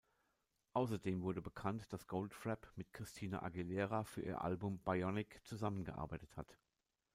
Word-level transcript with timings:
Außerdem 0.73 1.21
wurde 1.21 1.43
bekannt, 1.43 1.93
dass 1.93 2.07
Goldfrapp 2.07 2.67
mit 2.75 2.91
Christina 2.91 3.43
Aguilera 3.43 4.03
für 4.03 4.21
ihr 4.23 4.41
Album 4.41 4.79
"Bionic" 4.79 5.39
zusammengearbeitet 5.45 6.35
hat. 6.37 6.57